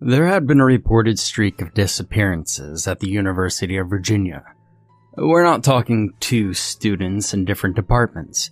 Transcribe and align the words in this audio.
There 0.00 0.26
had 0.26 0.46
been 0.46 0.60
a 0.60 0.64
reported 0.64 1.18
streak 1.18 1.62
of 1.62 1.72
disappearances 1.72 2.88
at 2.88 3.00
the 3.00 3.08
University 3.08 3.76
of 3.76 3.88
Virginia. 3.88 4.44
We're 5.16 5.44
not 5.44 5.62
talking 5.62 6.12
two 6.18 6.52
students 6.52 7.32
in 7.32 7.44
different 7.44 7.76
departments. 7.76 8.50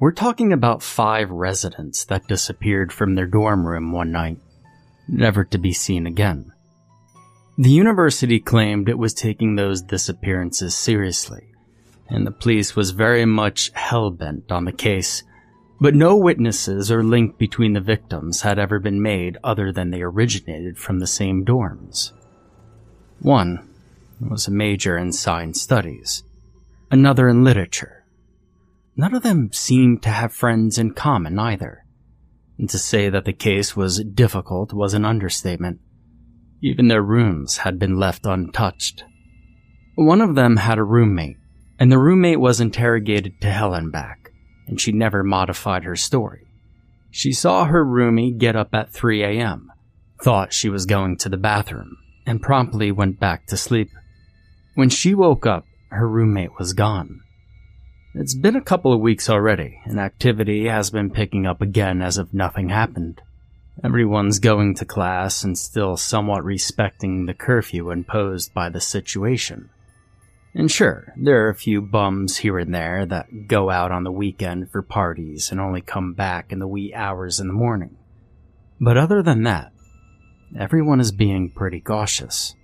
We're 0.00 0.12
talking 0.12 0.52
about 0.52 0.82
five 0.82 1.30
residents 1.30 2.04
that 2.06 2.26
disappeared 2.26 2.92
from 2.92 3.14
their 3.14 3.26
dorm 3.26 3.66
room 3.66 3.92
one 3.92 4.10
night, 4.10 4.38
never 5.06 5.44
to 5.44 5.58
be 5.58 5.74
seen 5.74 6.06
again. 6.06 6.50
The 7.58 7.70
university 7.70 8.40
claimed 8.40 8.88
it 8.88 8.98
was 8.98 9.12
taking 9.12 9.56
those 9.56 9.82
disappearances 9.82 10.74
seriously, 10.74 11.52
and 12.08 12.26
the 12.26 12.30
police 12.30 12.74
was 12.74 12.92
very 12.92 13.26
much 13.26 13.70
hell-bent 13.74 14.50
on 14.50 14.64
the 14.64 14.72
case 14.72 15.24
but 15.80 15.94
no 15.94 16.14
witnesses 16.14 16.92
or 16.92 17.02
link 17.02 17.38
between 17.38 17.72
the 17.72 17.80
victims 17.80 18.42
had 18.42 18.58
ever 18.58 18.78
been 18.78 19.00
made 19.00 19.38
other 19.42 19.72
than 19.72 19.90
they 19.90 20.02
originated 20.02 20.76
from 20.76 20.98
the 20.98 21.06
same 21.06 21.42
dorms. 21.44 22.12
One 23.20 23.66
was 24.20 24.46
a 24.46 24.50
major 24.50 24.98
in 24.98 25.12
science 25.12 25.62
studies, 25.62 26.22
another 26.90 27.30
in 27.30 27.44
literature. 27.44 28.04
None 28.94 29.14
of 29.14 29.22
them 29.22 29.50
seemed 29.52 30.02
to 30.02 30.10
have 30.10 30.34
friends 30.34 30.76
in 30.76 30.92
common 30.92 31.38
either. 31.38 31.86
And 32.58 32.68
to 32.68 32.78
say 32.78 33.08
that 33.08 33.24
the 33.24 33.32
case 33.32 33.74
was 33.74 34.04
difficult 34.04 34.74
was 34.74 34.92
an 34.92 35.06
understatement. 35.06 35.80
Even 36.60 36.88
their 36.88 37.00
rooms 37.00 37.58
had 37.58 37.78
been 37.78 37.98
left 37.98 38.26
untouched. 38.26 39.02
One 39.94 40.20
of 40.20 40.34
them 40.34 40.58
had 40.58 40.76
a 40.76 40.84
roommate, 40.84 41.38
and 41.78 41.90
the 41.90 41.98
roommate 41.98 42.40
was 42.40 42.60
interrogated 42.60 43.40
to 43.40 43.50
hell 43.50 43.72
and 43.72 43.90
back 43.90 44.19
and 44.70 44.80
she 44.80 44.92
never 44.92 45.24
modified 45.24 45.82
her 45.82 45.96
story. 45.96 46.46
She 47.10 47.32
saw 47.32 47.64
her 47.64 47.84
roomie 47.84 48.38
get 48.38 48.54
up 48.54 48.72
at 48.72 48.92
3 48.92 49.24
a.m., 49.24 49.72
thought 50.22 50.52
she 50.52 50.68
was 50.68 50.86
going 50.86 51.16
to 51.18 51.28
the 51.28 51.36
bathroom, 51.36 51.98
and 52.24 52.40
promptly 52.40 52.92
went 52.92 53.18
back 53.18 53.46
to 53.48 53.56
sleep. 53.56 53.90
When 54.76 54.88
she 54.88 55.12
woke 55.12 55.44
up, 55.44 55.66
her 55.88 56.08
roommate 56.08 56.56
was 56.56 56.72
gone. 56.72 57.20
It's 58.14 58.34
been 58.34 58.54
a 58.54 58.60
couple 58.60 58.92
of 58.92 59.00
weeks 59.00 59.28
already, 59.28 59.80
and 59.84 59.98
activity 59.98 60.68
has 60.68 60.90
been 60.90 61.10
picking 61.10 61.46
up 61.46 61.60
again 61.60 62.00
as 62.00 62.16
if 62.16 62.32
nothing 62.32 62.68
happened. 62.68 63.20
Everyone's 63.82 64.38
going 64.38 64.76
to 64.76 64.84
class 64.84 65.42
and 65.42 65.58
still 65.58 65.96
somewhat 65.96 66.44
respecting 66.44 67.26
the 67.26 67.34
curfew 67.34 67.90
imposed 67.90 68.54
by 68.54 68.68
the 68.68 68.80
situation. 68.80 69.70
And 70.54 70.70
sure, 70.70 71.14
there 71.16 71.46
are 71.46 71.50
a 71.50 71.54
few 71.54 71.80
bums 71.80 72.38
here 72.38 72.58
and 72.58 72.74
there 72.74 73.06
that 73.06 73.46
go 73.46 73.70
out 73.70 73.92
on 73.92 74.02
the 74.02 74.10
weekend 74.10 74.70
for 74.70 74.82
parties 74.82 75.50
and 75.50 75.60
only 75.60 75.80
come 75.80 76.14
back 76.14 76.50
in 76.50 76.58
the 76.58 76.66
wee 76.66 76.92
hours 76.92 77.38
in 77.38 77.46
the 77.46 77.54
morning. 77.54 77.96
But 78.80 78.96
other 78.96 79.22
than 79.22 79.44
that, 79.44 79.72
everyone 80.58 80.98
is 80.98 81.12
being 81.12 81.50
pretty 81.50 81.80
cautious. 81.80 82.56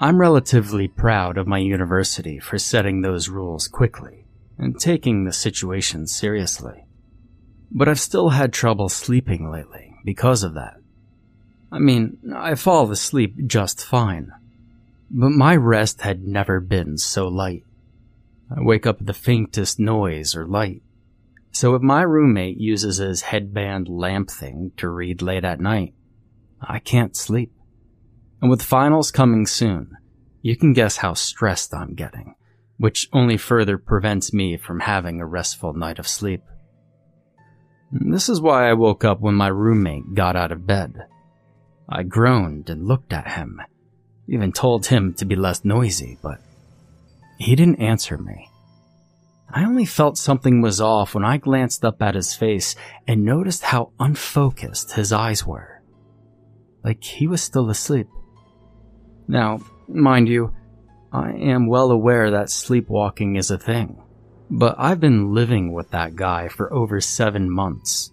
I'm 0.00 0.20
relatively 0.20 0.88
proud 0.88 1.38
of 1.38 1.46
my 1.46 1.58
university 1.58 2.40
for 2.40 2.58
setting 2.58 3.00
those 3.00 3.28
rules 3.28 3.68
quickly 3.68 4.26
and 4.58 4.78
taking 4.78 5.24
the 5.24 5.32
situation 5.32 6.08
seriously. 6.08 6.84
But 7.70 7.88
I've 7.88 8.00
still 8.00 8.30
had 8.30 8.52
trouble 8.52 8.88
sleeping 8.88 9.50
lately 9.50 9.94
because 10.04 10.42
of 10.42 10.54
that. 10.54 10.74
I 11.70 11.78
mean, 11.78 12.18
I 12.34 12.56
fall 12.56 12.90
asleep 12.90 13.46
just 13.46 13.84
fine 13.84 14.32
but 15.16 15.30
my 15.30 15.54
rest 15.54 16.00
had 16.00 16.26
never 16.26 16.58
been 16.58 16.98
so 16.98 17.28
light. 17.28 17.64
I 18.50 18.60
wake 18.60 18.84
up 18.84 19.00
at 19.00 19.06
the 19.06 19.14
faintest 19.14 19.78
noise 19.78 20.34
or 20.34 20.44
light. 20.44 20.82
So 21.52 21.76
if 21.76 21.82
my 21.82 22.02
roommate 22.02 22.56
uses 22.58 22.96
his 22.96 23.22
headband 23.22 23.88
lamp 23.88 24.28
thing 24.28 24.72
to 24.76 24.88
read 24.88 25.22
late 25.22 25.44
at 25.44 25.60
night, 25.60 25.94
I 26.60 26.80
can't 26.80 27.16
sleep. 27.16 27.52
And 28.42 28.50
with 28.50 28.60
finals 28.60 29.12
coming 29.12 29.46
soon, 29.46 29.96
you 30.42 30.56
can 30.56 30.72
guess 30.72 30.96
how 30.96 31.14
stressed 31.14 31.72
I'm 31.72 31.94
getting, 31.94 32.34
which 32.78 33.08
only 33.12 33.36
further 33.36 33.78
prevents 33.78 34.32
me 34.32 34.56
from 34.56 34.80
having 34.80 35.20
a 35.20 35.26
restful 35.26 35.74
night 35.74 36.00
of 36.00 36.08
sleep. 36.08 36.42
This 37.92 38.28
is 38.28 38.40
why 38.40 38.68
I 38.68 38.72
woke 38.72 39.04
up 39.04 39.20
when 39.20 39.36
my 39.36 39.46
roommate 39.46 40.14
got 40.14 40.34
out 40.34 40.50
of 40.50 40.66
bed. 40.66 41.06
I 41.88 42.02
groaned 42.02 42.68
and 42.68 42.88
looked 42.88 43.12
at 43.12 43.28
him 43.28 43.60
even 44.28 44.52
told 44.52 44.86
him 44.86 45.14
to 45.14 45.24
be 45.24 45.36
less 45.36 45.64
noisy, 45.64 46.18
but 46.22 46.40
he 47.38 47.54
didn't 47.54 47.80
answer 47.80 48.16
me. 48.16 48.48
I 49.50 49.64
only 49.64 49.84
felt 49.84 50.18
something 50.18 50.60
was 50.60 50.80
off 50.80 51.14
when 51.14 51.24
I 51.24 51.36
glanced 51.36 51.84
up 51.84 52.02
at 52.02 52.14
his 52.14 52.34
face 52.34 52.74
and 53.06 53.24
noticed 53.24 53.62
how 53.62 53.92
unfocused 54.00 54.92
his 54.92 55.12
eyes 55.12 55.46
were. 55.46 55.82
Like 56.82 57.04
he 57.04 57.26
was 57.26 57.42
still 57.42 57.70
asleep. 57.70 58.08
Now, 59.28 59.60
mind 59.88 60.28
you, 60.28 60.52
I 61.12 61.32
am 61.32 61.68
well 61.68 61.90
aware 61.90 62.32
that 62.32 62.50
sleepwalking 62.50 63.36
is 63.36 63.50
a 63.50 63.58
thing, 63.58 64.02
but 64.50 64.74
I've 64.78 65.00
been 65.00 65.32
living 65.32 65.72
with 65.72 65.90
that 65.90 66.16
guy 66.16 66.48
for 66.48 66.72
over 66.72 67.00
seven 67.00 67.48
months, 67.50 68.10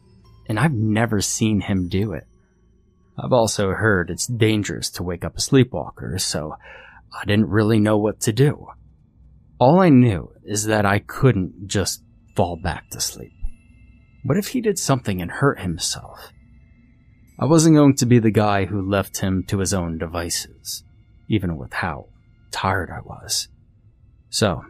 and 0.47 0.59
I've 0.59 0.73
never 0.73 1.21
seen 1.21 1.61
him 1.61 1.89
do 1.89 2.13
it. 2.13 2.27
I've 3.23 3.33
also 3.33 3.69
heard 3.69 4.09
it's 4.09 4.25
dangerous 4.25 4.89
to 4.91 5.03
wake 5.03 5.23
up 5.23 5.37
a 5.37 5.41
sleepwalker, 5.41 6.17
so 6.17 6.55
I 7.13 7.23
didn't 7.25 7.49
really 7.49 7.79
know 7.79 7.97
what 7.97 8.19
to 8.21 8.33
do. 8.33 8.67
All 9.59 9.79
I 9.79 9.89
knew 9.89 10.33
is 10.43 10.65
that 10.65 10.87
I 10.87 10.99
couldn't 10.99 11.67
just 11.67 12.03
fall 12.35 12.57
back 12.57 12.89
to 12.89 12.99
sleep. 12.99 13.33
What 14.23 14.37
if 14.37 14.47
he 14.47 14.61
did 14.61 14.79
something 14.79 15.21
and 15.21 15.29
hurt 15.29 15.59
himself? 15.59 16.31
I 17.39 17.45
wasn't 17.45 17.75
going 17.75 17.95
to 17.97 18.07
be 18.07 18.17
the 18.17 18.31
guy 18.31 18.65
who 18.65 18.89
left 18.89 19.19
him 19.19 19.43
to 19.47 19.59
his 19.59 19.73
own 19.73 19.99
devices, 19.99 20.83
even 21.27 21.57
with 21.57 21.73
how 21.73 22.07
tired 22.49 22.89
I 22.89 23.01
was. 23.01 23.49
So, 24.29 24.63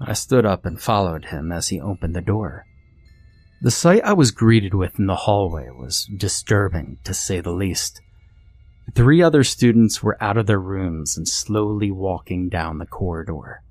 I 0.00 0.14
stood 0.14 0.44
up 0.44 0.66
and 0.66 0.80
followed 0.80 1.26
him 1.26 1.52
as 1.52 1.68
he 1.68 1.80
opened 1.80 2.16
the 2.16 2.20
door. 2.20 2.66
The 3.64 3.70
sight 3.70 4.04
I 4.04 4.12
was 4.12 4.30
greeted 4.30 4.74
with 4.74 4.98
in 4.98 5.06
the 5.06 5.16
hallway 5.16 5.70
was 5.70 6.04
disturbing, 6.14 6.98
to 7.04 7.14
say 7.14 7.40
the 7.40 7.50
least. 7.50 8.02
Three 8.94 9.22
other 9.22 9.42
students 9.42 10.02
were 10.02 10.22
out 10.22 10.36
of 10.36 10.44
their 10.44 10.60
rooms 10.60 11.16
and 11.16 11.26
slowly 11.26 11.90
walking 11.90 12.50
down 12.50 12.76
the 12.76 12.84
corridor. 12.84 13.62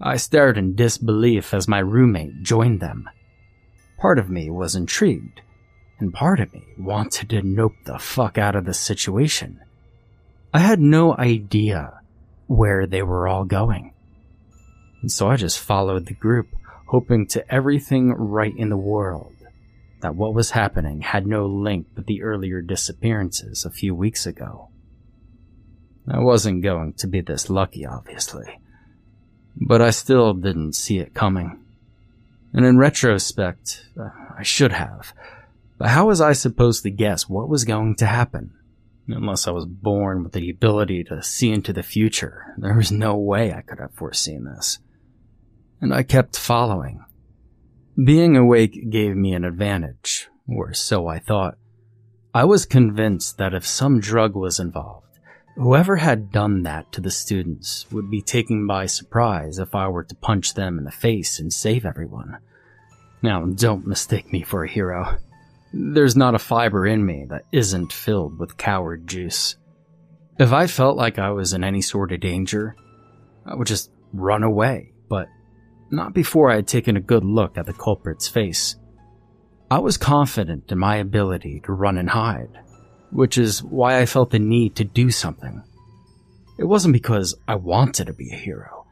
I 0.00 0.16
stared 0.16 0.56
in 0.56 0.74
disbelief 0.74 1.52
as 1.52 1.68
my 1.68 1.80
roommate 1.80 2.40
joined 2.40 2.80
them. 2.80 3.10
Part 3.98 4.18
of 4.18 4.30
me 4.30 4.48
was 4.48 4.74
intrigued, 4.74 5.42
and 5.98 6.14
part 6.14 6.40
of 6.40 6.54
me 6.54 6.64
wanted 6.78 7.28
to 7.28 7.42
nope 7.42 7.74
the 7.84 7.98
fuck 7.98 8.38
out 8.38 8.56
of 8.56 8.64
the 8.64 8.72
situation. 8.72 9.60
I 10.54 10.60
had 10.60 10.80
no 10.80 11.14
idea 11.14 12.00
where 12.46 12.86
they 12.86 13.02
were 13.02 13.28
all 13.28 13.44
going. 13.44 13.92
And 15.02 15.12
so 15.12 15.28
I 15.28 15.36
just 15.36 15.58
followed 15.58 16.06
the 16.06 16.14
group 16.14 16.46
hoping 16.90 17.24
to 17.24 17.54
everything 17.54 18.10
right 18.10 18.56
in 18.56 18.68
the 18.68 18.76
world 18.76 19.32
that 20.00 20.16
what 20.16 20.34
was 20.34 20.50
happening 20.50 21.00
had 21.00 21.24
no 21.24 21.46
link 21.46 21.86
with 21.94 22.04
the 22.06 22.20
earlier 22.20 22.60
disappearances 22.60 23.64
a 23.64 23.70
few 23.70 23.94
weeks 23.94 24.26
ago. 24.26 24.68
I 26.12 26.18
wasn't 26.18 26.64
going 26.64 26.94
to 26.94 27.06
be 27.06 27.20
this 27.20 27.48
lucky, 27.48 27.86
obviously, 27.86 28.58
but 29.54 29.80
I 29.80 29.90
still 29.90 30.34
didn't 30.34 30.72
see 30.72 30.98
it 30.98 31.14
coming. 31.14 31.64
And 32.52 32.66
in 32.66 32.76
retrospect, 32.76 33.86
uh, 33.96 34.08
I 34.36 34.42
should 34.42 34.72
have. 34.72 35.14
But 35.78 35.90
how 35.90 36.08
was 36.08 36.20
I 36.20 36.32
supposed 36.32 36.82
to 36.82 36.90
guess 36.90 37.28
what 37.28 37.48
was 37.48 37.62
going 37.62 37.94
to 37.96 38.06
happen? 38.06 38.52
Unless 39.06 39.46
I 39.46 39.52
was 39.52 39.64
born 39.64 40.24
with 40.24 40.32
the 40.32 40.50
ability 40.50 41.04
to 41.04 41.22
see 41.22 41.52
into 41.52 41.72
the 41.72 41.84
future, 41.84 42.52
there 42.58 42.74
was 42.74 42.90
no 42.90 43.16
way 43.16 43.52
I 43.52 43.60
could 43.60 43.78
have 43.78 43.94
foreseen 43.94 44.42
this 44.44 44.80
and 45.80 45.94
I 45.94 46.02
kept 46.02 46.38
following. 46.38 47.04
Being 48.02 48.36
awake 48.36 48.90
gave 48.90 49.16
me 49.16 49.32
an 49.32 49.44
advantage, 49.44 50.28
or 50.48 50.72
so 50.72 51.06
I 51.06 51.18
thought. 51.18 51.58
I 52.32 52.44
was 52.44 52.64
convinced 52.66 53.38
that 53.38 53.54
if 53.54 53.66
some 53.66 54.00
drug 54.00 54.34
was 54.34 54.60
involved, 54.60 55.18
whoever 55.56 55.96
had 55.96 56.30
done 56.30 56.62
that 56.62 56.92
to 56.92 57.00
the 57.00 57.10
students 57.10 57.86
would 57.90 58.10
be 58.10 58.22
taken 58.22 58.66
by 58.66 58.86
surprise 58.86 59.58
if 59.58 59.74
I 59.74 59.88
were 59.88 60.04
to 60.04 60.14
punch 60.14 60.54
them 60.54 60.78
in 60.78 60.84
the 60.84 60.92
face 60.92 61.40
and 61.40 61.52
save 61.52 61.84
everyone. 61.84 62.38
Now, 63.22 63.44
don't 63.44 63.86
mistake 63.86 64.32
me 64.32 64.42
for 64.42 64.64
a 64.64 64.70
hero. 64.70 65.18
There's 65.72 66.16
not 66.16 66.34
a 66.34 66.38
fiber 66.38 66.86
in 66.86 67.04
me 67.04 67.26
that 67.28 67.44
isn't 67.52 67.92
filled 67.92 68.38
with 68.38 68.56
coward 68.56 69.06
juice. 69.06 69.56
If 70.38 70.52
I 70.52 70.66
felt 70.66 70.96
like 70.96 71.18
I 71.18 71.30
was 71.30 71.52
in 71.52 71.62
any 71.62 71.82
sort 71.82 72.12
of 72.12 72.20
danger, 72.20 72.74
I 73.44 73.54
would 73.54 73.66
just 73.66 73.90
run 74.12 74.42
away, 74.42 74.92
but 75.08 75.28
not 75.90 76.14
before 76.14 76.50
I 76.50 76.56
had 76.56 76.68
taken 76.68 76.96
a 76.96 77.00
good 77.00 77.24
look 77.24 77.58
at 77.58 77.66
the 77.66 77.72
culprit's 77.72 78.28
face. 78.28 78.76
I 79.70 79.78
was 79.78 79.96
confident 79.96 80.72
in 80.72 80.78
my 80.78 80.96
ability 80.96 81.62
to 81.64 81.72
run 81.72 81.96
and 81.96 82.10
hide, 82.10 82.58
which 83.10 83.38
is 83.38 83.62
why 83.62 83.98
I 83.98 84.06
felt 84.06 84.30
the 84.30 84.38
need 84.38 84.76
to 84.76 84.84
do 84.84 85.10
something. 85.10 85.62
It 86.58 86.64
wasn't 86.64 86.92
because 86.92 87.34
I 87.48 87.54
wanted 87.54 88.06
to 88.06 88.12
be 88.12 88.30
a 88.32 88.36
hero, 88.36 88.86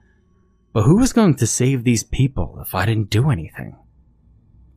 but 0.73 0.85
who 0.85 0.97
was 0.99 1.12
going 1.12 1.35
to 1.37 1.47
save 1.47 1.85
these 1.85 2.05
people 2.05 2.59
if 2.65 2.75
I 2.75 2.87
didn't 2.87 3.11
do 3.11 3.31
anything? 3.31 3.77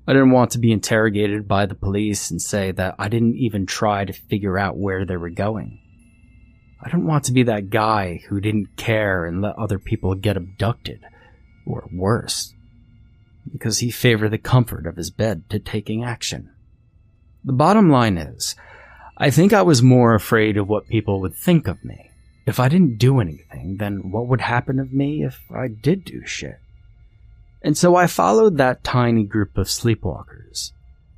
I 0.08 0.14
didn't 0.14 0.32
want 0.32 0.52
to 0.52 0.60
be 0.60 0.72
interrogated 0.72 1.48
by 1.48 1.68
the 1.68 1.76
police 1.76 2.32
and 2.32 2.42
say 2.42 2.72
that 2.72 2.96
I 2.98 3.08
didn't 3.08 3.36
even 3.38 3.66
try 3.66 4.04
to 4.04 4.12
figure 4.12 4.58
out 4.58 4.78
where 4.78 5.06
they 5.06 5.16
were 5.16 5.30
going. 5.30 5.80
I 6.82 6.90
didn't 6.90 7.06
want 7.06 7.26
to 7.26 7.32
be 7.32 7.44
that 7.44 7.70
guy 7.70 8.22
who 8.28 8.42
didn't 8.42 8.76
care 8.76 9.26
and 9.26 9.42
let 9.42 9.56
other 9.58 9.78
people 9.78 10.16
get 10.16 10.36
abducted, 10.36 11.02
or 11.66 11.88
worse, 11.92 12.54
because 13.52 13.80
he 13.80 13.92
favored 13.92 14.30
the 14.30 14.38
comfort 14.38 14.86
of 14.86 14.98
his 14.98 15.12
bed 15.12 15.50
to 15.50 15.60
taking 15.60 16.04
action. 16.04 16.50
The 17.44 17.54
bottom 17.54 17.90
line 17.90 18.18
is, 18.18 18.56
I 19.18 19.30
think 19.30 19.54
I 19.54 19.62
was 19.62 19.82
more 19.82 20.16
afraid 20.16 20.58
of 20.58 20.68
what 20.68 20.88
people 20.88 21.22
would 21.22 21.36
think 21.36 21.68
of 21.68 21.84
me. 21.84 22.10
If 22.46 22.60
I 22.60 22.70
didn't 22.70 22.98
do 22.98 23.20
anything, 23.20 23.78
then 23.78 24.12
what 24.12 24.28
would 24.28 24.42
happen 24.42 24.80
of 24.80 24.94
me 24.94 25.24
if 25.24 25.40
I 25.52 25.68
did 25.68 26.06
do 26.06 26.26
shit? 26.26 26.60
And 27.62 27.78
so 27.78 27.96
I 27.96 28.08
followed 28.08 28.58
that 28.58 28.84
tiny 28.84 29.24
group 29.24 29.58
of 29.58 29.68
sleepwalkers. 29.68 30.72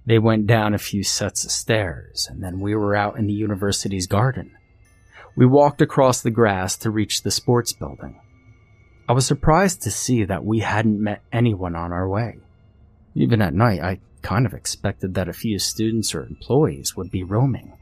They 0.06 0.20
went 0.20 0.48
down 0.48 0.74
a 0.74 0.80
few 0.80 1.04
sets 1.04 1.46
of 1.46 1.52
stairs, 1.52 2.28
and 2.30 2.44
then 2.44 2.60
we 2.60 2.76
were 2.76 2.96
out 2.96 3.18
in 3.18 3.28
the 3.28 3.34
university's 3.34 4.08
garden. 4.08 4.52
We 5.36 5.46
walked 5.46 5.82
across 5.82 6.22
the 6.22 6.30
grass 6.30 6.76
to 6.78 6.92
reach 6.92 7.24
the 7.24 7.32
sports 7.32 7.72
building. 7.72 8.20
I 9.14 9.16
was 9.16 9.28
surprised 9.28 9.84
to 9.84 9.92
see 9.92 10.24
that 10.24 10.44
we 10.44 10.62
hadn't 10.62 11.00
met 11.00 11.22
anyone 11.32 11.76
on 11.76 11.92
our 11.92 12.10
way. 12.10 12.40
Even 13.14 13.44
at 13.44 13.54
night, 13.54 13.80
I 13.80 14.00
kind 14.24 14.48
of 14.48 14.56
expected 14.56 15.14
that 15.14 15.30
a 15.30 15.34
few 15.34 15.60
students 15.60 16.16
or 16.16 16.26
employees 16.26 16.98
would 16.98 17.12
be 17.12 17.22
roaming, 17.22 17.78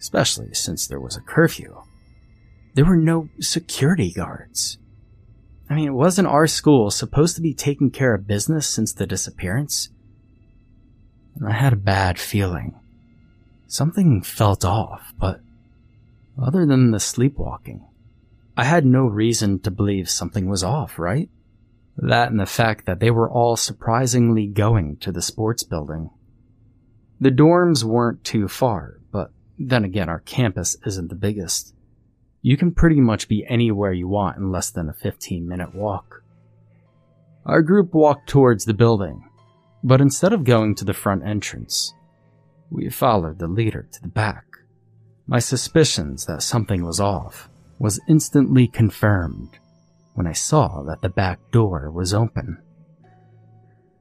especially 0.00 0.52
since 0.52 0.88
there 0.88 0.98
was 0.98 1.16
a 1.16 1.20
curfew. 1.20 1.80
There 2.74 2.84
were 2.84 2.96
no 2.96 3.28
security 3.38 4.10
guards. 4.10 4.78
I 5.70 5.76
mean, 5.76 5.94
wasn't 5.94 6.26
our 6.26 6.48
school 6.48 6.90
supposed 6.90 7.36
to 7.36 7.40
be 7.40 7.54
taking 7.54 7.92
care 7.92 8.12
of 8.12 8.26
business 8.26 8.66
since 8.66 8.92
the 8.92 9.06
disappearance? 9.06 9.90
And 11.36 11.46
I 11.46 11.52
had 11.52 11.72
a 11.72 11.76
bad 11.76 12.18
feeling. 12.18 12.74
Something 13.68 14.22
felt 14.22 14.64
off, 14.64 15.12
but 15.20 15.40
other 16.36 16.66
than 16.66 16.90
the 16.90 16.98
sleepwalking, 16.98 17.86
I 18.56 18.64
had 18.64 18.86
no 18.86 19.06
reason 19.06 19.58
to 19.60 19.70
believe 19.70 20.08
something 20.08 20.48
was 20.48 20.62
off, 20.62 20.98
right? 20.98 21.28
That 21.96 22.30
and 22.30 22.38
the 22.38 22.46
fact 22.46 22.86
that 22.86 23.00
they 23.00 23.10
were 23.10 23.30
all 23.30 23.56
surprisingly 23.56 24.46
going 24.46 24.96
to 24.98 25.10
the 25.10 25.22
sports 25.22 25.64
building. 25.64 26.10
The 27.20 27.30
dorms 27.30 27.82
weren't 27.82 28.22
too 28.22 28.46
far, 28.46 29.00
but 29.10 29.32
then 29.58 29.84
again, 29.84 30.08
our 30.08 30.20
campus 30.20 30.76
isn't 30.86 31.08
the 31.08 31.14
biggest. 31.16 31.74
You 32.42 32.56
can 32.56 32.72
pretty 32.72 33.00
much 33.00 33.28
be 33.28 33.46
anywhere 33.46 33.92
you 33.92 34.06
want 34.06 34.36
in 34.36 34.52
less 34.52 34.70
than 34.70 34.88
a 34.88 34.92
15 34.92 35.48
minute 35.48 35.74
walk. 35.74 36.22
Our 37.46 37.62
group 37.62 37.92
walked 37.92 38.28
towards 38.28 38.64
the 38.64 38.74
building, 38.74 39.28
but 39.82 40.00
instead 40.00 40.32
of 40.32 40.44
going 40.44 40.74
to 40.76 40.84
the 40.84 40.94
front 40.94 41.26
entrance, 41.26 41.92
we 42.70 42.88
followed 42.88 43.38
the 43.38 43.48
leader 43.48 43.88
to 43.92 44.02
the 44.02 44.08
back. 44.08 44.44
My 45.26 45.38
suspicions 45.38 46.26
that 46.26 46.42
something 46.42 46.84
was 46.84 47.00
off 47.00 47.48
was 47.78 48.00
instantly 48.08 48.66
confirmed 48.66 49.58
when 50.14 50.26
I 50.26 50.32
saw 50.32 50.82
that 50.84 51.02
the 51.02 51.08
back 51.08 51.40
door 51.50 51.90
was 51.90 52.14
open. 52.14 52.58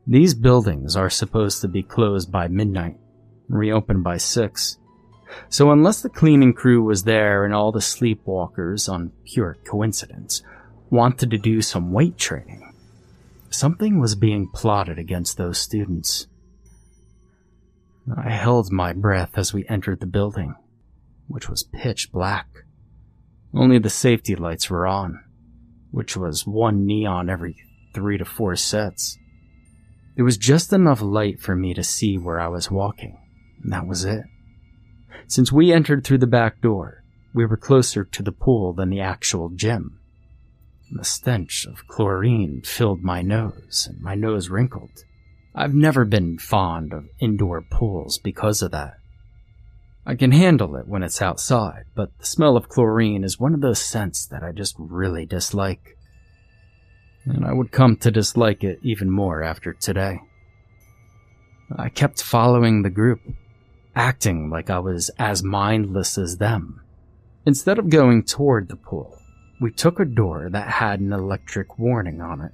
These 0.06 0.34
buildings 0.34 0.96
are 0.96 1.10
supposed 1.10 1.62
to 1.62 1.68
be 1.68 1.84
closed 1.84 2.31
by 2.31 2.48
midnight 2.48 2.98
reopened 3.48 4.04
by 4.04 4.18
6. 4.18 4.78
So 5.50 5.72
unless 5.72 6.02
the 6.02 6.10
cleaning 6.10 6.54
crew 6.54 6.84
was 6.84 7.04
there 7.04 7.46
and 7.46 7.54
all 7.54 7.72
the 7.72 7.80
sleepwalkers, 7.80 8.92
on 8.92 9.12
pure 9.25 9.58
coincidence, 9.66 10.44
wanted 10.90 11.31
to 11.31 11.38
do 11.38 11.62
some 11.62 11.92
weight 11.92 12.18
training, 12.18 12.74
something 13.50 14.00
was 14.00 14.16
being 14.16 14.50
plotted 14.54 15.00
against 15.00 15.38
those 15.38 15.58
students. 15.58 16.28
I 18.16 18.31
held 18.31 18.72
my 18.72 18.94
breath 18.94 19.38
as 19.38 19.54
we 19.54 19.66
entered 19.70 20.02
the 20.02 20.06
building, 20.06 20.56
which 21.28 21.50
was 21.50 21.64
pitch 21.64 22.12
black. 22.12 22.48
Only 23.53 23.79
the 23.79 23.89
safety 23.89 24.35
lights 24.35 24.69
were 24.69 24.88
on 24.88 25.19
which 25.94 26.17
was 26.17 26.47
one 26.47 26.88
neon 26.88 27.29
every 27.29 27.55
three 27.94 28.17
to 28.17 28.25
four 28.25 28.55
sets. 28.55 29.15
There 30.15 30.25
was 30.25 30.38
just 30.38 30.73
enough 30.73 31.03
light 31.03 31.39
for 31.39 31.55
me 31.55 31.75
to 31.75 31.83
see 31.83 32.17
where 32.17 32.39
I 32.39 32.47
was 32.47 32.71
walking, 32.71 33.15
and 33.61 33.71
that 33.71 33.85
was 33.85 34.03
it. 34.03 34.23
Since 35.27 35.51
we 35.51 35.71
entered 35.71 36.03
through 36.03 36.17
the 36.17 36.27
back 36.27 36.61
door, 36.61 37.03
we 37.35 37.45
were 37.45 37.57
closer 37.57 38.03
to 38.03 38.23
the 38.23 38.31
pool 38.31 38.73
than 38.73 38.89
the 38.89 39.01
actual 39.01 39.50
gym. 39.50 40.00
The 40.91 41.05
stench 41.05 41.67
of 41.67 41.88
chlorine 41.88 42.63
filled 42.63 43.03
my 43.03 43.21
nose, 43.21 43.88
and 43.88 44.01
my 44.01 44.15
nose 44.15 44.50
wrinkled. 44.50 45.03
I've 45.53 45.75
never 45.75 46.05
been 46.05 46.39
fond 46.39 46.91
of 46.91 47.05
indoor 47.19 47.61
pools 47.61 48.17
because 48.17 48.63
of 48.63 48.71
that. 48.71 48.95
I 50.05 50.15
can 50.15 50.31
handle 50.31 50.75
it 50.75 50.88
when 50.88 51.01
it's 51.01 51.21
outside, 51.21 51.85
but 51.95 52.17
the 52.19 52.25
smell 52.25 52.57
of 52.57 52.67
chlorine 52.67 53.23
is 53.23 53.39
one 53.39 53.53
of 53.53 53.61
those 53.61 53.79
scents 53.79 54.25
that 54.27 54.44
I 54.44 54.51
just 54.51 54.75
really 54.77 55.25
dislike. 55.25 55.97
And 57.25 57.45
I 57.45 57.53
would 57.53 57.71
come 57.71 57.95
to 57.97 58.11
dislike 58.11 58.65
it 58.65 58.79
even 58.83 59.09
more 59.09 59.41
after 59.41 59.73
today. 59.73 60.19
I 61.77 61.88
kept 61.88 62.21
following 62.21 62.81
the 62.81 62.89
group, 62.89 63.21
acting 63.95 64.50
like 64.50 64.69
I 64.69 64.79
was 64.79 65.09
as 65.17 65.41
mindless 65.41 66.17
as 66.17 66.38
them. 66.38 66.81
Instead 67.45 67.79
of 67.79 67.89
going 67.89 68.23
toward 68.23 68.67
the 68.67 68.75
pool, 68.75 69.17
we 69.61 69.71
took 69.71 70.01
a 70.01 70.05
door 70.05 70.50
that 70.51 70.67
had 70.67 71.00
an 71.00 71.13
electric 71.13 71.79
warning 71.79 72.19
on 72.19 72.41
it. 72.41 72.51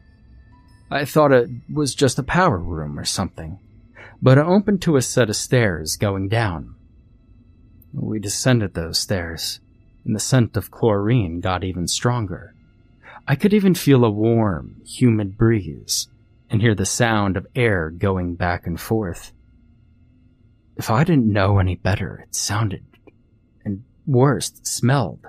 I 0.92 1.04
thought 1.04 1.32
it 1.32 1.50
was 1.74 1.96
just 1.96 2.20
a 2.20 2.24
power 2.24 2.60
room 2.60 3.00
or 3.00 3.06
something, 3.06 3.58
but 4.22 4.38
it 4.38 4.46
opened 4.46 4.84
to 4.84 4.98
a 4.98 5.02
set 5.02 5.30
of 5.32 5.36
stairs 5.36 5.98
going 5.98 6.30
down 6.30 6.76
we 7.94 8.20
descended 8.20 8.74
those 8.74 9.00
stairs, 9.00 9.60
and 10.06 10.16
the 10.16 10.20
scent 10.20 10.56
of 10.58 10.72
chlorine 10.72 11.40
got 11.40 11.64
even 11.64 11.88
stronger. 11.88 12.54
I 13.28 13.36
could 13.36 13.54
even 13.54 13.76
feel 13.76 14.04
a 14.04 14.10
warm, 14.10 14.82
humid 14.86 15.38
breeze 15.38 16.08
and 16.50 16.62
hear 16.62 16.76
the 16.76 16.86
sound 16.86 17.38
of 17.38 17.48
air 17.56 17.90
going 17.90 18.36
back 18.36 18.66
and 18.66 18.80
forth. 18.80 19.32
If 20.76 20.90
I 20.90 21.04
didn't 21.04 21.32
know 21.32 21.60
any 21.60 21.76
better, 21.76 22.26
it 22.28 22.34
sounded, 22.34 22.86
and 23.64 23.84
worst, 24.08 24.66
smelled, 24.66 25.26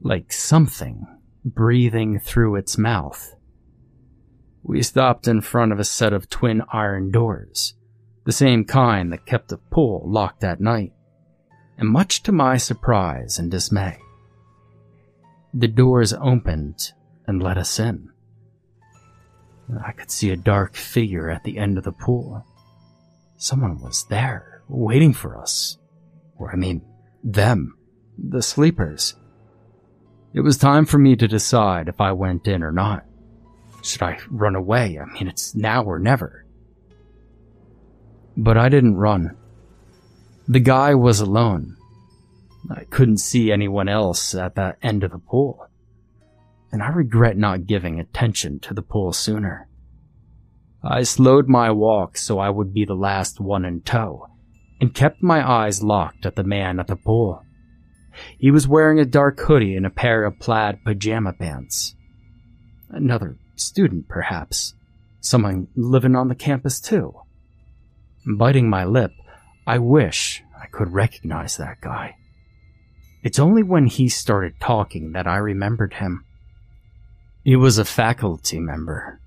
like 0.00 0.32
something 0.32 1.06
breathing 1.44 2.18
through 2.18 2.56
its 2.56 2.76
mouth. 2.76 3.34
We 4.62 4.82
stopped 4.82 5.26
in 5.26 5.40
front 5.40 5.72
of 5.72 5.80
a 5.80 5.84
set 5.84 6.12
of 6.12 6.28
twin 6.28 6.62
iron 6.72 7.10
doors, 7.10 7.74
the 8.24 8.32
same 8.32 8.64
kind 8.64 9.12
that 9.12 9.26
kept 9.26 9.48
the 9.48 9.56
pool 9.56 10.02
locked 10.06 10.44
at 10.44 10.60
night 10.60 10.92
and 11.78 11.88
much 11.88 12.22
to 12.22 12.32
my 12.32 12.56
surprise 12.56 13.38
and 13.38 13.50
dismay, 13.50 13.98
the 15.52 15.68
doors 15.68 16.12
opened 16.12 16.92
and 17.26 17.42
let 17.42 17.58
us 17.58 17.78
in. 17.78 18.10
I 19.84 19.92
could 19.92 20.10
see 20.10 20.30
a 20.30 20.36
dark 20.36 20.76
figure 20.76 21.28
at 21.28 21.44
the 21.44 21.58
end 21.58 21.76
of 21.76 21.84
the 21.84 21.92
pool. 21.92 22.44
Someone 23.36 23.80
was 23.80 24.06
there, 24.08 24.62
waiting 24.68 25.12
for 25.12 25.36
us. 25.36 25.78
Or, 26.38 26.52
I 26.52 26.56
mean, 26.56 26.82
them, 27.24 27.76
the 28.16 28.42
sleepers. 28.42 29.16
It 30.34 30.40
was 30.40 30.56
time 30.56 30.86
for 30.86 30.98
me 30.98 31.16
to 31.16 31.26
decide 31.26 31.88
if 31.88 32.00
I 32.00 32.12
went 32.12 32.46
in 32.46 32.62
or 32.62 32.72
not. 32.72 33.04
Should 33.82 34.02
I 34.02 34.18
run 34.30 34.54
away? 34.54 34.98
I 34.98 35.04
mean, 35.12 35.28
it's 35.28 35.54
now 35.54 35.82
or 35.82 35.98
never. 35.98 36.44
But 38.36 38.56
I 38.56 38.68
didn't 38.68 38.96
run. 38.96 39.36
The 40.48 40.60
guy 40.60 40.94
was 40.94 41.20
alone. 41.20 41.76
I 42.70 42.84
couldn't 42.84 43.18
see 43.18 43.50
anyone 43.50 43.88
else 43.88 44.34
at 44.34 44.54
that 44.54 44.78
end 44.82 45.02
of 45.04 45.10
the 45.10 45.18
pool. 45.18 45.68
And 46.72 46.82
I 46.82 46.88
regret 46.88 47.36
not 47.36 47.66
giving 47.66 47.98
attention 47.98 48.60
to 48.60 48.74
the 48.74 48.82
pool 48.82 49.12
sooner. 49.12 49.68
I 50.82 51.02
slowed 51.02 51.48
my 51.48 51.70
walk 51.70 52.16
so 52.16 52.38
I 52.38 52.50
would 52.50 52.72
be 52.72 52.84
the 52.84 52.94
last 52.94 53.40
one 53.40 53.64
in 53.64 53.80
tow, 53.80 54.28
and 54.80 54.94
kept 54.94 55.22
my 55.22 55.48
eyes 55.48 55.82
locked 55.82 56.26
at 56.26 56.36
the 56.36 56.44
man 56.44 56.78
at 56.78 56.86
the 56.86 56.96
pool. 56.96 57.42
He 58.38 58.50
was 58.50 58.68
wearing 58.68 59.00
a 59.00 59.04
dark 59.04 59.40
hoodie 59.40 59.74
and 59.74 59.84
a 59.84 59.90
pair 59.90 60.24
of 60.24 60.38
plaid 60.38 60.84
pajama 60.84 61.32
pants. 61.32 61.96
Another 62.88 63.36
student, 63.56 64.08
perhaps. 64.08 64.74
Someone 65.20 65.66
living 65.74 66.14
on 66.14 66.28
the 66.28 66.34
campus, 66.36 66.80
too. 66.80 67.14
Biting 68.38 68.70
my 68.70 68.84
lip, 68.84 69.10
I 69.66 69.78
wish 69.78 70.44
I 70.60 70.66
could 70.66 70.92
recognize 70.92 71.56
that 71.56 71.80
guy. 71.80 72.16
It's 73.24 73.40
only 73.40 73.64
when 73.64 73.86
he 73.86 74.08
started 74.08 74.60
talking 74.60 75.12
that 75.12 75.26
I 75.26 75.38
remembered 75.38 75.94
him. 75.94 76.24
He 77.42 77.56
was 77.56 77.76
a 77.76 77.84
faculty 77.84 78.60
member. 78.60 79.20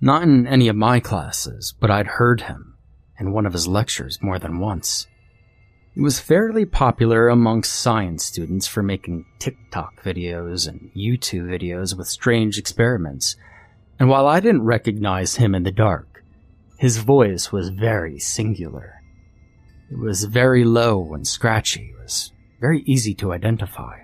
Not 0.00 0.24
in 0.24 0.46
any 0.46 0.68
of 0.68 0.76
my 0.76 1.00
classes, 1.00 1.74
but 1.80 1.90
I'd 1.90 2.06
heard 2.06 2.42
him 2.42 2.76
in 3.18 3.32
one 3.32 3.46
of 3.46 3.54
his 3.54 3.66
lectures 3.66 4.18
more 4.20 4.38
than 4.38 4.60
once. 4.60 5.06
He 5.94 6.02
was 6.02 6.20
fairly 6.20 6.66
popular 6.66 7.28
amongst 7.28 7.74
science 7.74 8.24
students 8.24 8.66
for 8.66 8.82
making 8.82 9.24
TikTok 9.38 10.02
videos 10.02 10.68
and 10.68 10.90
YouTube 10.94 11.48
videos 11.48 11.96
with 11.96 12.06
strange 12.06 12.58
experiments. 12.58 13.36
And 13.98 14.10
while 14.10 14.26
I 14.26 14.40
didn't 14.40 14.62
recognize 14.62 15.36
him 15.36 15.54
in 15.54 15.62
the 15.62 15.72
dark, 15.72 16.22
his 16.76 16.98
voice 16.98 17.50
was 17.50 17.70
very 17.70 18.18
singular. 18.18 18.97
It 19.90 19.98
was 19.98 20.24
very 20.24 20.64
low 20.64 21.14
and 21.14 21.26
scratchy. 21.26 21.94
It 21.94 22.02
was 22.02 22.32
very 22.60 22.82
easy 22.82 23.14
to 23.14 23.32
identify. 23.32 24.00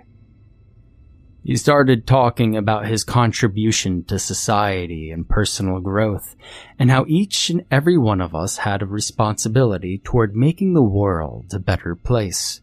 He 1.43 1.57
started 1.57 2.07
talking 2.07 2.57
about 2.57 2.87
his 2.87 3.03
contribution 3.03 4.03
to 4.05 4.17
society 4.17 5.11
and 5.11 5.29
personal 5.29 5.79
growth, 5.79 6.35
and 6.79 6.89
how 6.89 7.05
each 7.07 7.51
and 7.51 7.63
every 7.69 7.99
one 7.99 8.19
of 8.19 8.33
us 8.33 8.57
had 8.57 8.81
a 8.81 8.87
responsibility 8.87 9.99
toward 10.03 10.35
making 10.35 10.73
the 10.73 10.81
world 10.81 11.53
a 11.53 11.59
better 11.59 11.95
place. 11.95 12.61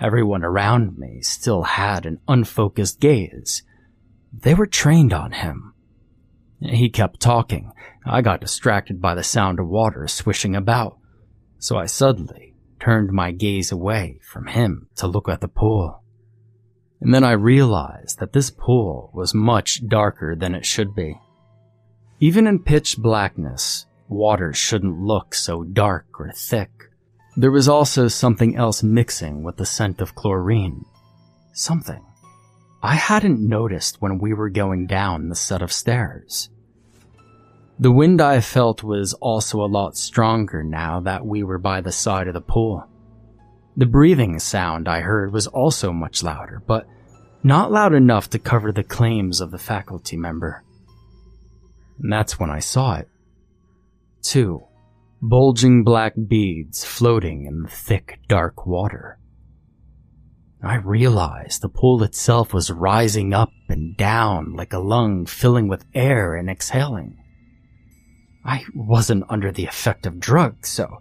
Everyone 0.00 0.42
around 0.42 0.98
me 0.98 1.20
still 1.20 1.62
had 1.62 2.06
an 2.06 2.18
unfocused 2.26 2.98
gaze. 2.98 3.62
They 4.32 4.54
were 4.54 4.66
trained 4.66 5.12
on 5.12 5.30
him. 5.30 5.74
He 6.60 6.88
kept 6.88 7.20
talking. 7.20 7.70
I 8.04 8.20
got 8.20 8.40
distracted 8.40 9.00
by 9.00 9.14
the 9.14 9.22
sound 9.22 9.60
of 9.60 9.68
water 9.68 10.08
swishing 10.08 10.56
about, 10.56 10.98
so 11.60 11.76
I 11.76 11.86
suddenly 11.86 12.54
turned 12.80 13.12
my 13.12 13.30
gaze 13.30 13.70
away 13.70 14.18
from 14.22 14.46
him 14.46 14.88
to 14.96 15.06
look 15.06 15.28
at 15.28 15.40
the 15.40 15.48
pool. 15.48 16.02
And 17.00 17.14
then 17.14 17.22
I 17.22 17.32
realized 17.32 18.18
that 18.18 18.32
this 18.32 18.50
pool 18.50 19.10
was 19.14 19.34
much 19.34 19.86
darker 19.86 20.34
than 20.34 20.54
it 20.54 20.66
should 20.66 20.94
be. 20.94 21.20
Even 22.18 22.46
in 22.46 22.62
pitch 22.62 22.98
blackness, 22.98 23.86
water 24.08 24.52
shouldn't 24.52 25.00
look 25.00 25.34
so 25.34 25.62
dark 25.62 26.06
or 26.18 26.32
thick. 26.32 26.70
There 27.36 27.50
was 27.50 27.68
also 27.68 28.08
something 28.08 28.56
else 28.56 28.82
mixing 28.82 29.42
with 29.44 29.56
the 29.56 29.66
scent 29.66 30.00
of 30.00 30.14
chlorine. 30.14 30.84
Something 31.52 32.04
I 32.82 32.94
hadn't 32.94 33.46
noticed 33.46 34.00
when 34.00 34.18
we 34.18 34.32
were 34.32 34.48
going 34.48 34.86
down 34.86 35.28
the 35.28 35.34
set 35.34 35.60
of 35.60 35.70
stairs. 35.70 36.48
The 37.80 37.90
wind 37.90 38.20
I 38.20 38.40
felt 38.40 38.82
was 38.82 39.14
also 39.14 39.62
a 39.62 39.64
lot 39.64 39.96
stronger 39.96 40.62
now 40.62 41.00
that 41.00 41.24
we 41.24 41.42
were 41.42 41.56
by 41.56 41.80
the 41.80 41.90
side 41.90 42.28
of 42.28 42.34
the 42.34 42.42
pool. 42.42 42.86
The 43.74 43.86
breathing 43.86 44.38
sound 44.38 44.86
I 44.86 45.00
heard 45.00 45.32
was 45.32 45.46
also 45.46 45.90
much 45.90 46.22
louder, 46.22 46.62
but 46.66 46.86
not 47.42 47.72
loud 47.72 47.94
enough 47.94 48.28
to 48.30 48.38
cover 48.38 48.70
the 48.70 48.84
claims 48.84 49.40
of 49.40 49.50
the 49.50 49.58
faculty 49.58 50.18
member. 50.18 50.62
And 52.02 52.12
that's 52.12 52.38
when 52.38 52.50
I 52.50 52.58
saw 52.58 52.96
it. 52.96 53.08
Two 54.20 54.62
bulging 55.22 55.82
black 55.82 56.12
beads 56.28 56.84
floating 56.84 57.46
in 57.46 57.62
the 57.62 57.70
thick, 57.70 58.20
dark 58.28 58.66
water. 58.66 59.18
I 60.62 60.76
realized 60.76 61.62
the 61.62 61.70
pool 61.70 62.02
itself 62.02 62.52
was 62.52 62.70
rising 62.70 63.32
up 63.32 63.52
and 63.70 63.96
down 63.96 64.52
like 64.52 64.74
a 64.74 64.78
lung 64.78 65.24
filling 65.24 65.66
with 65.66 65.86
air 65.94 66.34
and 66.34 66.50
exhaling. 66.50 67.19
I 68.44 68.64
wasn't 68.74 69.24
under 69.28 69.52
the 69.52 69.66
effect 69.66 70.06
of 70.06 70.20
drugs, 70.20 70.68
so 70.68 70.98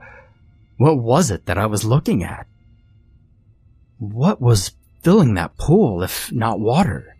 what 0.77 0.97
was 0.99 1.31
it 1.31 1.45
that 1.45 1.57
I 1.57 1.65
was 1.65 1.85
looking 1.85 2.23
at? 2.23 2.47
What 3.97 4.41
was 4.41 4.71
filling 5.03 5.33
that 5.35 5.57
pool 5.57 6.03
if 6.03 6.31
not 6.31 6.59
water? 6.59 7.15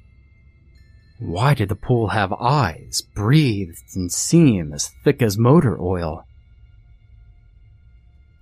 Why 1.19 1.53
did 1.53 1.67
the 1.67 1.75
pool 1.75 2.09
have 2.09 2.31
eyes, 2.33 3.03
breathed, 3.13 3.83
and 3.95 4.11
seem 4.11 4.73
as 4.73 4.91
thick 5.03 5.21
as 5.21 5.37
motor 5.37 5.79
oil? 5.79 6.25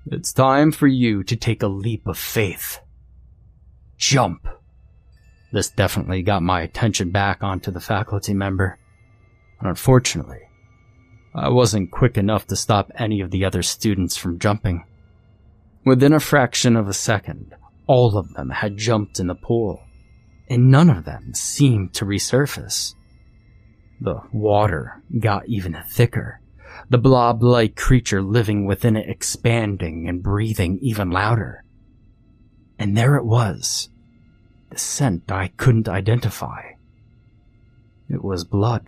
It's 0.05 0.31
time 0.31 0.71
for 0.71 0.87
you 0.87 1.23
to 1.23 1.35
take 1.35 1.63
a 1.63 1.67
leap 1.67 2.07
of 2.07 2.17
faith. 2.17 2.79
Jump! 3.97 4.47
This 5.51 5.69
definitely 5.69 6.21
got 6.21 6.43
my 6.43 6.61
attention 6.61 7.09
back 7.09 7.43
onto 7.43 7.71
the 7.71 7.79
faculty 7.79 8.33
member. 8.33 8.77
Unfortunately, 9.59 10.46
I 11.37 11.49
wasn't 11.49 11.91
quick 11.91 12.17
enough 12.17 12.47
to 12.47 12.55
stop 12.55 12.91
any 12.95 13.21
of 13.21 13.29
the 13.29 13.45
other 13.45 13.61
students 13.61 14.17
from 14.17 14.39
jumping. 14.39 14.83
Within 15.85 16.11
a 16.11 16.19
fraction 16.19 16.75
of 16.75 16.87
a 16.87 16.93
second, 16.93 17.53
all 17.85 18.17
of 18.17 18.33
them 18.33 18.49
had 18.49 18.77
jumped 18.77 19.19
in 19.19 19.27
the 19.27 19.35
pool, 19.35 19.83
and 20.49 20.71
none 20.71 20.89
of 20.89 21.05
them 21.05 21.35
seemed 21.35 21.93
to 21.93 22.05
resurface. 22.05 22.95
The 24.01 24.21
water 24.33 25.03
got 25.19 25.47
even 25.47 25.77
thicker, 25.87 26.41
the 26.89 26.97
blob 26.97 27.43
like 27.43 27.75
creature 27.75 28.23
living 28.23 28.65
within 28.65 28.95
it 28.95 29.07
expanding 29.07 30.09
and 30.09 30.23
breathing 30.23 30.79
even 30.81 31.11
louder. 31.11 31.63
And 32.79 32.97
there 32.97 33.15
it 33.15 33.25
was, 33.25 33.89
the 34.71 34.79
scent 34.79 35.31
I 35.31 35.49
couldn't 35.49 35.87
identify. 35.87 36.71
It 38.09 38.23
was 38.23 38.43
blood. 38.43 38.87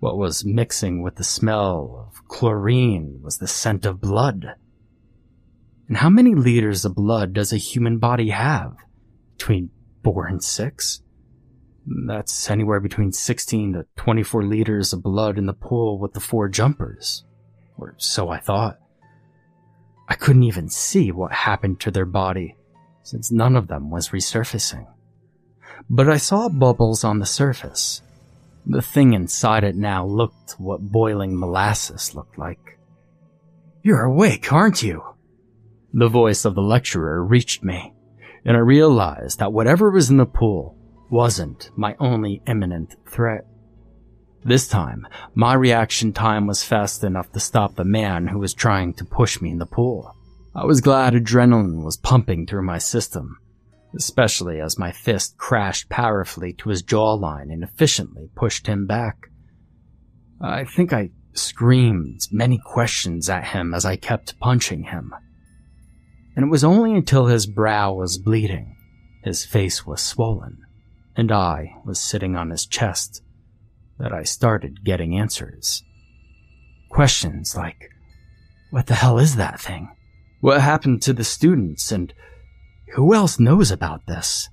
What 0.00 0.16
was 0.16 0.46
mixing 0.46 1.02
with 1.02 1.16
the 1.16 1.24
smell 1.24 2.08
of 2.08 2.26
chlorine 2.26 3.20
was 3.22 3.36
the 3.36 3.46
scent 3.46 3.84
of 3.84 4.00
blood. 4.00 4.54
And 5.88 5.98
how 5.98 6.08
many 6.08 6.34
liters 6.34 6.86
of 6.86 6.94
blood 6.94 7.34
does 7.34 7.52
a 7.52 7.58
human 7.58 7.98
body 7.98 8.30
have? 8.30 8.76
Between 9.36 9.70
four 10.02 10.26
and 10.26 10.42
six? 10.42 11.02
That's 12.06 12.50
anywhere 12.50 12.80
between 12.80 13.12
16 13.12 13.74
to 13.74 13.86
24 13.96 14.42
liters 14.42 14.94
of 14.94 15.02
blood 15.02 15.36
in 15.36 15.44
the 15.44 15.52
pool 15.52 15.98
with 15.98 16.14
the 16.14 16.20
four 16.20 16.48
jumpers. 16.48 17.24
Or 17.76 17.94
so 17.98 18.30
I 18.30 18.40
thought. 18.40 18.78
I 20.08 20.14
couldn't 20.14 20.44
even 20.44 20.70
see 20.70 21.12
what 21.12 21.32
happened 21.32 21.78
to 21.80 21.90
their 21.90 22.06
body, 22.06 22.56
since 23.02 23.30
none 23.30 23.54
of 23.54 23.68
them 23.68 23.90
was 23.90 24.08
resurfacing. 24.08 24.86
But 25.90 26.08
I 26.08 26.16
saw 26.16 26.48
bubbles 26.48 27.04
on 27.04 27.18
the 27.18 27.26
surface. 27.26 28.00
The 28.66 28.82
thing 28.82 29.12
inside 29.14 29.64
it 29.64 29.76
now 29.76 30.04
looked 30.06 30.52
what 30.52 30.80
boiling 30.80 31.38
molasses 31.38 32.14
looked 32.14 32.38
like. 32.38 32.78
You're 33.82 34.02
awake, 34.02 34.52
aren't 34.52 34.82
you? 34.82 35.02
The 35.92 36.08
voice 36.08 36.44
of 36.44 36.54
the 36.54 36.62
lecturer 36.62 37.24
reached 37.24 37.64
me, 37.64 37.94
and 38.44 38.56
I 38.56 38.60
realized 38.60 39.38
that 39.38 39.52
whatever 39.52 39.90
was 39.90 40.10
in 40.10 40.18
the 40.18 40.26
pool 40.26 40.76
wasn't 41.10 41.70
my 41.76 41.96
only 41.98 42.42
imminent 42.46 42.94
threat. 43.06 43.46
This 44.44 44.68
time, 44.68 45.06
my 45.34 45.54
reaction 45.54 46.12
time 46.12 46.46
was 46.46 46.64
fast 46.64 47.04
enough 47.04 47.32
to 47.32 47.40
stop 47.40 47.74
the 47.74 47.84
man 47.84 48.28
who 48.28 48.38
was 48.38 48.54
trying 48.54 48.94
to 48.94 49.04
push 49.04 49.40
me 49.40 49.50
in 49.50 49.58
the 49.58 49.66
pool. 49.66 50.14
I 50.54 50.64
was 50.64 50.80
glad 50.80 51.12
adrenaline 51.14 51.84
was 51.84 51.96
pumping 51.96 52.46
through 52.46 52.62
my 52.62 52.78
system, 52.78 53.38
especially 53.94 54.60
as 54.60 54.78
my 54.78 54.92
fist 54.92 55.36
crashed 55.36 55.88
powerfully 55.88 56.52
to 56.54 56.68
his 56.68 56.82
jawline 56.82 57.52
and 57.52 57.62
efficiently 57.62 58.28
pushed 58.34 58.66
him 58.66 58.86
back. 58.86 59.28
I 60.40 60.64
think 60.64 60.92
I 60.92 61.10
screamed 61.32 62.20
many 62.30 62.58
questions 62.58 63.28
at 63.28 63.48
him 63.48 63.74
as 63.74 63.84
I 63.84 63.96
kept 63.96 64.38
punching 64.40 64.84
him 64.84 65.12
and 66.36 66.46
it 66.46 66.50
was 66.50 66.64
only 66.64 66.94
until 66.94 67.26
his 67.26 67.46
brow 67.46 67.92
was 67.92 68.18
bleeding, 68.18 68.76
his 69.24 69.44
face 69.44 69.84
was 69.84 70.00
swollen, 70.00 70.58
and 71.16 71.30
I 71.32 71.74
was 71.84 72.00
sitting 72.00 72.36
on 72.36 72.50
his 72.50 72.66
chest 72.66 73.22
that 73.98 74.12
I 74.12 74.22
started 74.22 74.84
getting 74.84 75.18
answers. 75.18 75.82
Questions 76.90 77.54
like, 77.56 77.90
what 78.70 78.86
the 78.86 78.94
hell 78.94 79.18
is 79.18 79.36
that 79.36 79.60
thing? 79.60 79.94
What 80.40 80.60
happened 80.60 81.02
to 81.02 81.12
the 81.12 81.24
students 81.24 81.92
and 81.92 82.14
who 82.94 83.14
else 83.14 83.38
knows 83.38 83.70
about 83.70 84.06
this? 84.06 84.48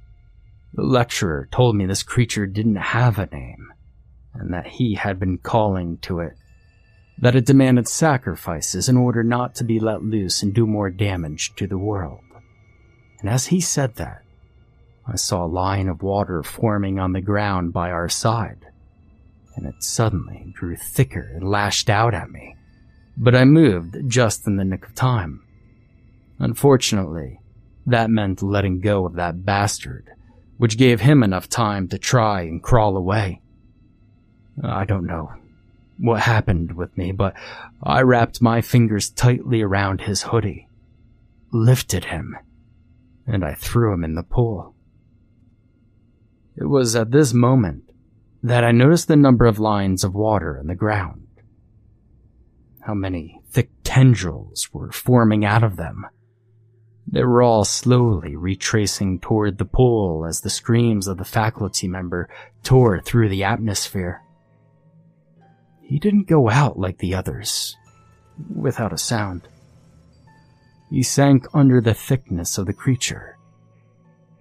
The 0.73 0.83
lecturer 0.83 1.47
told 1.51 1.75
me 1.75 1.85
this 1.85 2.03
creature 2.03 2.45
didn't 2.45 2.75
have 2.75 3.17
a 3.17 3.25
name 3.27 3.71
and 4.33 4.53
that 4.53 4.67
he 4.67 4.95
had 4.95 5.19
been 5.19 5.37
calling 5.37 5.97
to 5.99 6.19
it 6.19 6.33
that 7.19 7.35
it 7.35 7.45
demanded 7.45 7.87
sacrifices 7.87 8.87
in 8.87 8.95
order 8.95 9.23
not 9.23 9.55
to 9.55 9.63
be 9.63 9.79
let 9.79 10.03
loose 10.03 10.43
and 10.43 10.53
do 10.53 10.67
more 10.67 10.89
damage 10.89 11.55
to 11.55 11.65
the 11.65 11.77
world. 11.77 12.21
And 13.19 13.29
as 13.29 13.47
he 13.47 13.59
said 13.59 13.95
that, 13.95 14.21
I 15.07 15.15
saw 15.15 15.45
a 15.45 15.47
line 15.47 15.87
of 15.87 16.03
water 16.03 16.43
forming 16.43 16.99
on 16.99 17.13
the 17.13 17.21
ground 17.21 17.73
by 17.73 17.89
our 17.89 18.09
side, 18.09 18.67
and 19.55 19.65
it 19.65 19.81
suddenly 19.81 20.53
grew 20.55 20.75
thicker 20.75 21.31
and 21.33 21.49
lashed 21.49 21.89
out 21.89 22.13
at 22.13 22.29
me, 22.29 22.55
but 23.15 23.33
I 23.33 23.45
moved 23.45 23.97
just 24.07 24.45
in 24.45 24.57
the 24.57 24.65
nick 24.65 24.85
of 24.85 24.93
time. 24.93 25.43
Unfortunately, 26.37 27.39
that 27.87 28.09
meant 28.09 28.43
letting 28.43 28.79
go 28.79 29.05
of 29.05 29.15
that 29.15 29.45
bastard, 29.45 30.09
which 30.57 30.77
gave 30.77 31.01
him 31.01 31.23
enough 31.23 31.49
time 31.49 31.87
to 31.87 31.97
try 31.97 32.41
and 32.41 32.61
crawl 32.61 32.95
away. 32.95 33.41
I 34.63 34.85
don't 34.85 35.07
know 35.07 35.31
what 35.97 36.21
happened 36.21 36.73
with 36.75 36.95
me, 36.97 37.11
but 37.11 37.33
I 37.81 38.01
wrapped 38.01 38.41
my 38.41 38.61
fingers 38.61 39.09
tightly 39.09 39.61
around 39.61 40.01
his 40.01 40.23
hoodie, 40.23 40.67
lifted 41.51 42.05
him, 42.05 42.37
and 43.25 43.43
I 43.43 43.53
threw 43.55 43.93
him 43.93 44.03
in 44.03 44.15
the 44.15 44.23
pool. 44.23 44.75
It 46.55 46.65
was 46.65 46.95
at 46.95 47.11
this 47.11 47.33
moment 47.33 47.89
that 48.43 48.63
I 48.63 48.71
noticed 48.71 49.07
the 49.07 49.15
number 49.15 49.45
of 49.45 49.59
lines 49.59 50.03
of 50.03 50.13
water 50.13 50.57
in 50.57 50.67
the 50.67 50.75
ground. 50.75 51.27
How 52.81 52.93
many 52.93 53.41
thick 53.49 53.69
tendrils 53.83 54.69
were 54.73 54.91
forming 54.91 55.43
out 55.43 55.63
of 55.63 55.77
them. 55.77 56.05
They 57.09 57.23
were 57.23 57.41
all 57.41 57.63
slowly 57.63 58.35
retracing 58.35 59.19
toward 59.19 59.57
the 59.57 59.65
pool 59.65 60.25
as 60.25 60.41
the 60.41 60.49
screams 60.49 61.07
of 61.07 61.17
the 61.17 61.25
faculty 61.25 61.87
member 61.87 62.29
tore 62.63 62.99
through 62.99 63.29
the 63.29 63.45
atmosphere. 63.45 64.21
He 65.81 65.99
didn't 65.99 66.27
go 66.27 66.49
out 66.49 66.77
like 66.77 66.97
the 66.97 67.15
others, 67.15 67.77
without 68.53 68.91
a 68.91 68.97
sound. 68.97 69.47
He 70.89 71.01
sank 71.01 71.47
under 71.53 71.79
the 71.79 71.93
thickness 71.93 72.57
of 72.57 72.65
the 72.65 72.73
creature, 72.73 73.37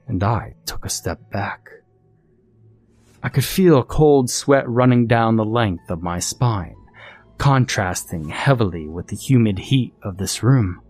and 0.08 0.25
I 0.25 0.54
took 0.64 0.85
a 0.85 0.90
step 0.90 1.30
back. 1.30 1.70
I 3.23 3.28
could 3.28 3.44
feel 3.44 3.85
cold 3.85 4.28
sweat 4.28 4.68
running 4.68 5.06
down 5.06 5.37
the 5.37 5.44
length 5.44 5.88
of 5.88 6.02
my 6.02 6.18
spine, 6.18 6.76
contrasting 7.38 8.28
heavily 8.28 8.88
with 8.88 9.06
the 9.06 9.16
humid 9.16 9.58
heat 9.58 9.94
of 10.02 10.18
this 10.18 10.42
room. 10.42 10.80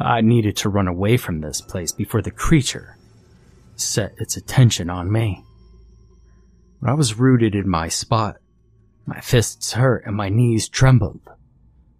I 0.00 0.22
needed 0.22 0.56
to 0.58 0.70
run 0.70 0.88
away 0.88 1.18
from 1.18 1.40
this 1.40 1.60
place 1.60 1.92
before 1.92 2.22
the 2.22 2.30
creature 2.30 2.96
set 3.76 4.14
its 4.18 4.36
attention 4.36 4.88
on 4.88 5.12
me. 5.12 5.44
I 6.82 6.94
was 6.94 7.18
rooted 7.18 7.54
in 7.54 7.68
my 7.68 7.88
spot. 7.88 8.36
My 9.04 9.20
fists 9.20 9.72
hurt 9.72 10.04
and 10.06 10.16
my 10.16 10.30
knees 10.30 10.68
trembled. 10.68 11.20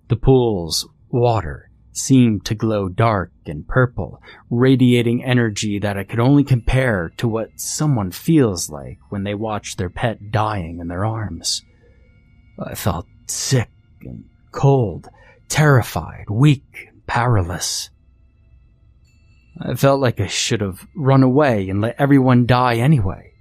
The 0.09 0.17
pool's 0.17 0.89
water 1.11 1.71
seemed 1.93 2.45
to 2.47 2.55
glow 2.55 2.89
dark 2.89 3.33
and 3.45 3.67
purple, 3.67 4.23
radiating 4.49 5.25
energy 5.25 5.79
that 5.81 5.99
I 5.99 6.05
could 6.05 6.21
only 6.21 6.45
compare 6.45 7.13
to 7.19 7.29
what 7.29 7.61
someone 7.61 8.11
feels 8.11 8.71
like 8.71 8.99
when 9.11 9.25
they 9.25 9.35
watch 9.35 9.77
their 9.77 9.91
pet 9.91 10.31
dying 10.31 10.79
in 10.79 10.89
their 10.89 11.05
arms. 11.05 11.63
I 12.59 12.75
felt 12.75 13.07
sick 13.27 13.69
and 14.03 14.25
cold, 14.53 15.09
terrified, 15.49 16.31
weak, 16.31 16.90
powerless. 17.11 17.91
I 19.61 19.75
felt 19.75 20.01
like 20.01 20.21
I 20.21 20.29
should 20.29 20.61
have 20.61 20.87
run 20.95 21.25
away 21.25 21.69
and 21.69 21.81
let 21.81 21.97
everyone 21.99 22.47
die 22.47 22.77
anyway, 22.77 23.33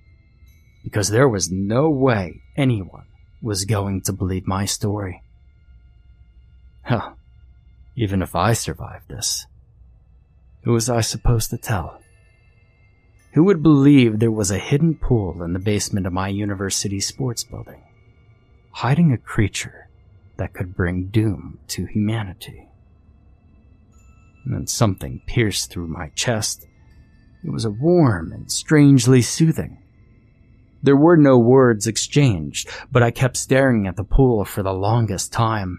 because 0.84 1.10
there 1.10 1.30
was 1.30 1.52
no 1.52 1.88
way 1.88 2.42
anyone 2.58 3.06
was 3.44 3.66
going 3.66 4.02
to 4.02 4.12
believe 4.12 4.48
my 4.48 4.66
story. 4.66 5.22
Huh. 6.82 7.12
Even 7.96 8.24
if 8.24 8.36
I 8.36 8.54
survived 8.54 9.08
this, 9.08 9.46
who 10.64 10.72
was 10.72 10.90
I 10.90 11.02
supposed 11.02 11.52
to 11.52 11.58
tell? 11.58 12.02
Who 13.34 13.44
would 13.44 13.62
believe 13.62 14.18
there 14.18 14.32
was 14.32 14.50
a 14.50 14.58
hidden 14.58 14.96
pool 14.96 15.44
in 15.44 15.54
the 15.54 15.60
basement 15.60 16.08
of 16.08 16.14
my 16.14 16.30
university 16.30 17.00
sports 17.00 17.44
building, 17.44 17.84
hiding 18.72 19.14
a 19.14 19.18
creature 19.20 19.90
that 20.38 20.56
could 20.56 20.76
bring 20.76 21.10
doom 21.10 21.60
to 21.68 21.86
humanity? 21.86 22.69
And 24.50 24.58
then 24.58 24.66
something 24.68 25.22
pierced 25.28 25.70
through 25.70 25.90
my 25.90 26.10
chest. 26.16 26.66
It 27.44 27.52
was 27.52 27.68
warm 27.68 28.32
and 28.32 28.52
strangely 28.52 29.22
soothing. 29.22 29.78
There 30.82 30.96
were 30.96 31.18
no 31.18 31.38
words 31.38 31.86
exchanged, 31.86 32.68
but 32.92 33.04
I 33.04 33.12
kept 33.12 33.38
staring 33.38 33.86
at 33.86 33.96
the 33.96 34.04
pool 34.04 34.44
for 34.46 34.64
the 34.64 34.74
longest 34.74 35.32
time. 35.32 35.78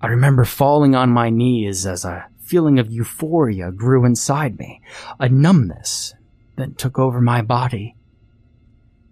I 0.00 0.06
remember 0.06 0.44
falling 0.44 0.94
on 0.94 1.10
my 1.10 1.28
knees 1.28 1.86
as 1.86 2.04
a 2.04 2.28
feeling 2.38 2.78
of 2.78 2.88
euphoria 2.88 3.72
grew 3.72 4.04
inside 4.04 4.60
me, 4.60 4.80
a 5.18 5.28
numbness 5.28 6.14
that 6.54 6.78
took 6.78 7.00
over 7.00 7.20
my 7.20 7.42
body. 7.42 7.96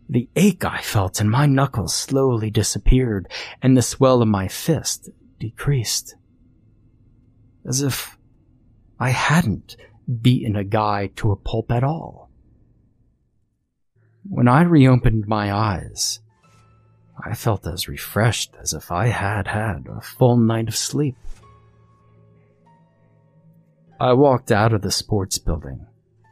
The 0.08 0.28
ache 0.36 0.64
I 0.64 0.80
felt 0.80 1.20
in 1.20 1.28
my 1.28 1.46
knuckles 1.46 1.92
slowly 1.92 2.50
disappeared, 2.52 3.26
and 3.60 3.76
the 3.76 3.82
swell 3.82 4.22
of 4.22 4.28
my 4.28 4.46
fist 4.46 5.08
decreased. 5.40 6.14
As 7.66 7.82
if 7.82 8.16
I 9.04 9.10
hadn't 9.10 9.76
beaten 10.22 10.56
a 10.56 10.64
guy 10.64 11.10
to 11.16 11.30
a 11.30 11.36
pulp 11.36 11.70
at 11.70 11.84
all. 11.84 12.30
When 14.26 14.48
I 14.48 14.62
reopened 14.62 15.28
my 15.28 15.52
eyes, 15.52 16.20
I 17.22 17.34
felt 17.34 17.66
as 17.66 17.86
refreshed 17.86 18.56
as 18.62 18.72
if 18.72 18.90
I 18.90 19.08
had 19.08 19.46
had 19.46 19.88
a 19.90 20.00
full 20.00 20.38
night 20.38 20.68
of 20.68 20.74
sleep. 20.74 21.16
I 24.00 24.14
walked 24.14 24.50
out 24.50 24.72
of 24.72 24.80
the 24.80 24.90
sports 24.90 25.36
building, 25.36 25.86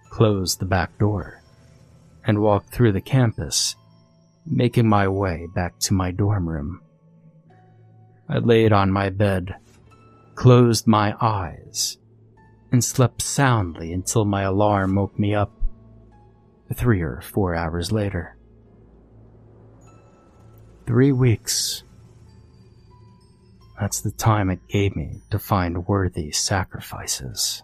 closed 0.08 0.58
the 0.58 0.64
back 0.64 0.96
door, 0.96 1.42
and 2.24 2.40
walked 2.40 2.70
through 2.70 2.92
the 2.92 3.02
campus, 3.02 3.76
making 4.46 4.88
my 4.88 5.08
way 5.08 5.46
back 5.54 5.78
to 5.80 5.92
my 5.92 6.11
dorm 6.11 6.48
room. 6.48 6.80
I 8.30 8.38
laid 8.38 8.72
on 8.72 8.90
my 8.90 9.11
bed, 9.11 9.56
closed 10.37 10.87
my 10.87 11.14
eyes, 11.20 11.98
and 12.72 12.82
slept 12.82 13.20
soundly 13.20 13.92
until 13.92 14.24
my 14.24 14.42
alarm 14.42 14.94
woke 14.94 15.18
me 15.18 15.35
up 15.35 15.52
three 16.74 17.02
or 17.02 17.20
four 17.20 17.54
hours 17.54 17.92
later. 17.92 18.37
Three 20.87 21.12
weeks. 21.12 21.85
That's 23.78 24.00
the 24.00 24.11
time 24.11 24.48
it 24.48 24.66
gave 24.68 24.96
me 24.96 25.20
to 25.30 25.38
find 25.38 25.87
worthy 25.87 26.30
sacrifices. 26.32 27.62